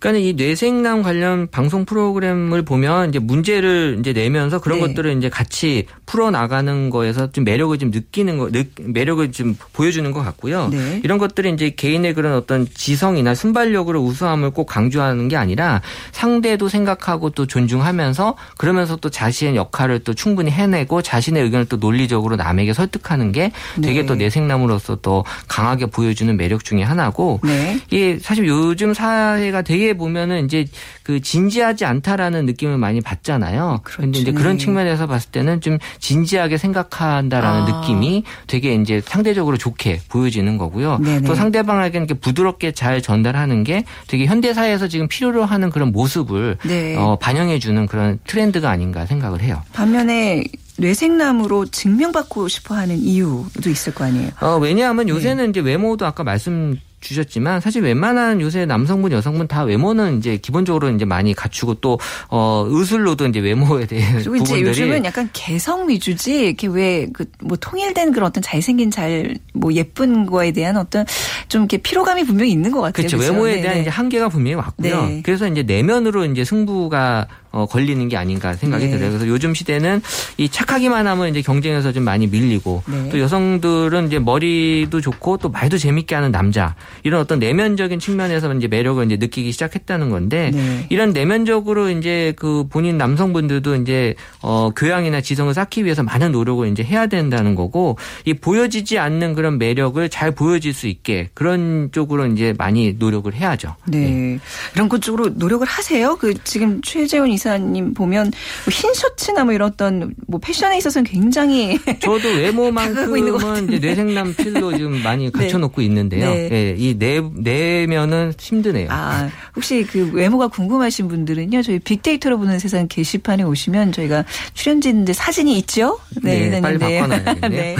[0.00, 4.86] 그러니까 이 뇌생남 관련 방송 프로그램을 보면 이제 문제를 이제 내면서 그런 네.
[4.88, 10.10] 것들을 이제 같이 풀어 나가는 거에서 좀 매력을 좀 느끼는 거, 느, 매력을 좀 보여주는
[10.10, 10.68] 것 같고요.
[10.68, 11.00] 네.
[11.04, 15.82] 이런 것들이 이제 개인의 그런 어떤 지성이나 순발력으로 우수함을 꼭 강조하는 게 아니라
[16.12, 22.36] 상대도 생각하고 또 존중하면서 그러면서 또 자신의 역할을 또 충분히 해내고 자신의 의견을 또 논리적으로
[22.36, 24.06] 남에게 설득하는 게 되게 네.
[24.06, 27.78] 또 뇌생남으로서 또 강하게 보여주는 매력 중에 하나고 네.
[27.90, 30.66] 이게 사실 요즘 사회가 되게 보면은 이제
[31.02, 33.80] 그 진지하지 않다라는 느낌을 많이 받잖아요.
[33.82, 34.36] 그런데 이제 네.
[34.38, 37.80] 그런 측면에서 봤을 때는 좀 진지하게 생각한다라는 아.
[37.80, 40.98] 느낌이 되게 이제 상대적으로 좋게 보여지는 거고요.
[40.98, 41.26] 네네.
[41.26, 46.58] 또 상대방에게 이렇게 부드럽게 잘 전달하는 게 되게 현대 사회에서 지금 필요로 하는 그런 모습을
[46.64, 46.96] 네.
[46.96, 49.62] 어, 반영해 주는 그런 트렌드가 아닌가 생각을 해요.
[49.72, 50.44] 반면에
[50.80, 54.30] 뇌생남으로 증명받고 싶어 하는 이유도 있을 거 아니에요.
[54.40, 55.12] 어, 왜냐하면 네.
[55.12, 60.90] 요새는 이제 외모도 아까 말씀 주셨지만 사실 웬만한 요새 남성분 여성분 다 외모는 이제 기본적으로
[60.90, 65.88] 이제 많이 갖추고 또 어 의술로도 이제 외모에 대해 그리고 이제 부분들이 요즘은 약간 개성
[65.88, 71.04] 위주지 이렇게 왜 그 뭐 통일된 그런 어떤 잘생긴 잘 뭐 예쁜 거에 대한 어떤
[71.48, 72.92] 좀 이렇게 피로감이 분명히 있는 것 같아요.
[72.92, 73.18] 그렇죠.
[73.18, 73.32] 그죠?
[73.32, 73.62] 외모에 네네.
[73.62, 75.06] 대한 이제 한계가 분명히 왔고요.
[75.06, 75.22] 네.
[75.24, 78.90] 그래서 이제 내면으로 이제 승부가 어, 걸리는 게 아닌가 생각이 네.
[78.92, 79.10] 들어요.
[79.10, 80.02] 그래서 요즘 시대는
[80.36, 83.08] 이 착하기만 하면 이제 경쟁에서 좀 많이 밀리고 네.
[83.10, 88.68] 또 여성들은 이제 머리도 좋고 또 말도 재밌게 하는 남자 이런 어떤 내면적인 측면에서 이제
[88.68, 90.86] 매력을 이제 느끼기 시작했다는 건데 네.
[90.90, 96.84] 이런 내면적으로 이제 그 본인 남성분들도 이제 어 교양이나 지성을 쌓기 위해서 많은 노력을 이제
[96.84, 102.54] 해야 된다는 거고 이 보여지지 않는 그런 매력을 잘 보여질 수 있게 그런 쪽으로 이제
[102.56, 103.74] 많이 노력을 해야죠.
[103.86, 104.38] 네.
[104.74, 106.16] 이런 것 쪽으로 노력을 하세요?
[106.16, 108.32] 그 지금 최재원 이사님 보면
[108.66, 115.32] 뭐흰 셔츠나 뭐 이런 어떤 뭐 패션에 있어서는 굉장히 저도 외모만큼은 뇌생남 필로 지금 많이
[115.32, 116.30] 갖춰놓고 있는데요.
[116.30, 116.48] 네.
[116.52, 118.88] 예, 이내 내면은 힘드네요.
[118.90, 124.24] 아, 혹시 그 외모가 궁금하신 분들은요, 저희 빅데이터로 보는 세상 게시판에 오시면 저희가
[124.54, 125.98] 출연진들 사진이 있죠?
[126.22, 127.00] 네, 빨리 이사님.
[127.00, 127.50] 바꿔놔야겠네요.
[127.50, 127.76] 네.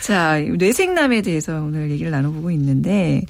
[0.00, 3.22] 자, 뇌생남에 대해서 오늘 얘기를 나눠보고 있는데,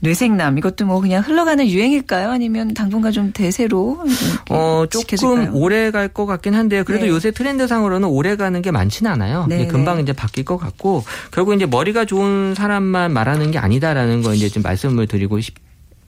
[0.00, 2.30] 뇌생남, 이것도 뭐 그냥 흘러가는 유행일까요?
[2.30, 4.02] 아니면 당분간 좀 대세로?
[4.50, 5.50] 어, 조금 지켜질까요?
[5.54, 6.82] 오래 갈 것 같긴 한데요.
[6.84, 7.10] 그래도 네.
[7.10, 9.46] 요새 트렌드상으로는 오래 가는 게 많지는 않아요.
[9.48, 10.02] 네, 금방 네.
[10.02, 14.62] 이제 바뀔 것 같고 결국 이제 머리가 좋은 사람만 말하는 게 아니다라는 거 이제 좀
[14.62, 15.54] 말씀을 드리고 싶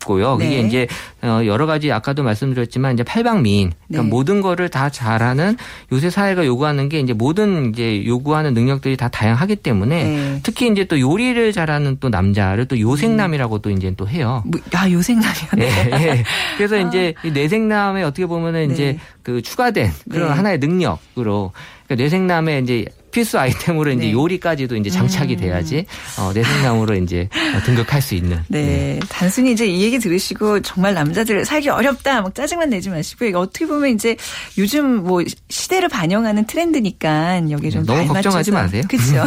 [0.05, 0.37] 고요.
[0.37, 0.47] 네.
[0.47, 0.87] 이게 이제
[1.23, 4.09] 어, 여러 가지 아까도 말씀드렸지만 이제 팔방미인 그러니까 네.
[4.09, 5.57] 모든 거를 다 잘하는
[5.93, 10.41] 요새 사회가 요구하는 게 이제 모든 이제 요구하는 능력들이 다 다양하기 때문에 네.
[10.43, 14.43] 특히 이제 또 요리를 잘하는 또 남자를 또 요생남이라고 또 이제 또 해요.
[14.47, 15.49] 뭐, 아, 요생남이요?
[15.59, 16.25] 예, 예.
[16.57, 18.67] 그래서 이제 이 뇌생남에 어떻게 보면은 아.
[18.67, 18.73] 네.
[18.73, 20.35] 이제 그 추가된 그런 네.
[20.35, 21.53] 하나의 능력으로
[21.87, 24.13] 그러니까 뇌생남의 이제 필수 아이템으로 이제 네.
[24.13, 25.41] 요리까지도 이제 장착이 음.
[25.41, 25.87] 돼야지
[26.19, 28.39] 어, 뇌생남으로 이제 어, 등극할 수 있는.
[28.49, 28.99] 네.
[29.09, 33.67] 단순히 이제 이 얘기 들으시고 정말 남자들 살기 어렵다 막 짜증만 내지 마시고 이거 어떻게
[33.67, 34.17] 보면 이제
[34.57, 38.83] 요즘 뭐 시대를 반영하는 트렌드니까 여기 좀 네, 너무 걱정하지 마세요.
[38.89, 39.25] 그렇죠.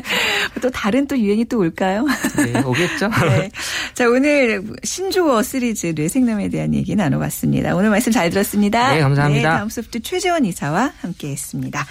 [0.60, 2.06] 또 다른 또 유행이 또 올까요?
[2.36, 3.08] 네, 오겠죠?
[3.28, 3.50] 네.
[3.94, 7.74] 자, 오늘 신조어 시리즈 뇌생남에 대한 얘기 나눠봤습니다.
[7.74, 8.94] 오늘 말씀 잘 들었습니다.
[8.94, 9.50] 네, 감사합니다.
[9.50, 11.86] 네, 다음 소프트 최재원 이사와 함께 했습니다.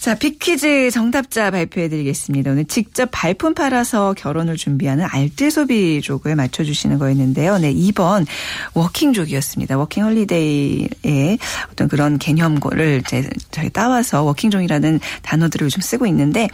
[0.00, 2.52] 자, 빅퀴즈 정답자 발표해드리겠습니다.
[2.52, 7.58] 오늘 직접 발품 팔아서 결혼을 준비하는 알뜰소비족을 맞춰주시는 거였는데요.
[7.58, 8.24] 네, 2번
[8.72, 9.76] 워킹족이었습니다.
[9.76, 11.38] 워킹 홀리데이의
[11.70, 16.48] 어떤 그런 개념을 이제 저희 따와서 워킹족이라는 단어들을 요즘 쓰고 있는데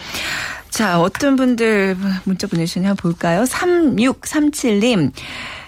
[0.69, 3.45] 자, 어떤 분들 문자 보내주셨나 볼까요?
[3.45, 5.13] 3637님.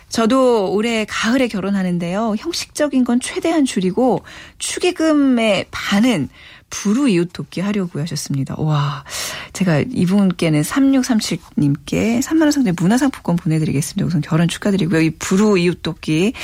[0.09, 2.35] 저도 올해 가을에 결혼하는데요.
[2.39, 4.25] 형식적인 건 최대한 줄이고
[4.59, 6.29] 축의금의 반은
[6.71, 8.55] 불우 이웃 돕기 하려고 하셨습니다.
[8.59, 9.05] 와,
[9.53, 14.07] 제가 이분께는 3637님께 3만원 상당의 문화상품권 보내드리겠습니다.
[14.07, 15.01] 우선 결혼 축하드리고요.
[15.01, 16.35] 이 불우 이웃 돕기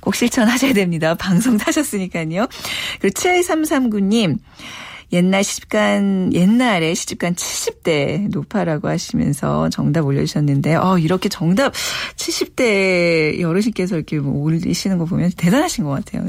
[0.00, 1.14] 꼭 실천하셔야 됩니다.
[1.14, 2.46] 방송 타셨으니까요.
[3.00, 4.38] 그리고 7339님.
[5.12, 11.72] 옛날 시집간 옛날에 시집간 70대 노파라고 하시면서 정답 올려주셨는데 어 이렇게 정답
[12.16, 16.24] 70대 어르신께서 이렇게 뭐 올리시는 거 보면 대단하신 것 같아요.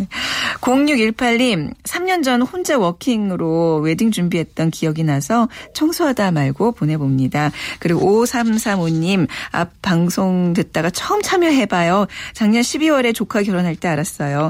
[0.62, 7.52] 0618님 3년 전 혼자 워킹으로 웨딩 준비했던 기억이 나서 청소하다 말고 보내봅니다.
[7.80, 12.08] 그리고 5335님 앞 방송 듣다가 처음 참여해봐요.
[12.34, 14.50] 작년 12월에 조카 결혼할 때 알았어요.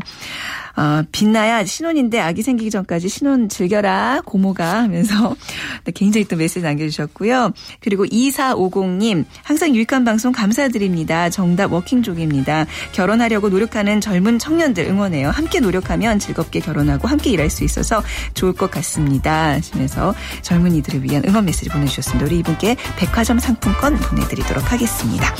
[0.75, 5.35] 어, 빛나야 신혼인데 아기 생기기 전까지 신혼 즐겨라 고모가 하면서
[5.85, 7.51] 네, 굉장히 또 메시지 남겨주셨고요.
[7.79, 11.29] 그리고 2450님 항상 유익한 방송 감사드립니다.
[11.29, 12.65] 정답 워킹족입니다.
[12.93, 15.29] 결혼하려고 노력하는 젊은 청년들 응원해요.
[15.29, 18.03] 함께 노력하면 즐겁게 결혼하고 함께 일할 수 있어서
[18.33, 19.51] 좋을 것 같습니다.
[19.51, 22.25] 하시면서 젊은이들을 위한 응원 메시지 보내주셨습니다.
[22.25, 25.33] 우리 이분께 백화점 상품권 보내드리도록 하겠습니다.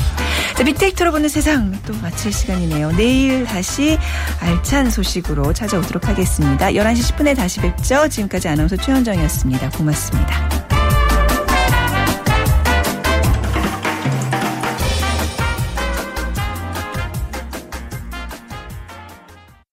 [0.56, 2.92] 자, 빅데이터로 보는 세상 또 마칠 시간이네요.
[2.92, 3.98] 내일 다시
[4.40, 4.90] 알찬
[5.22, 6.68] 소식으로 찾아오도록 하겠습니다.
[6.68, 8.08] 11시 10분에 다시 뵙죠.
[8.08, 9.70] 지금까지 아나운서 최현정이었습니다.
[9.72, 10.71] 고맙습니다.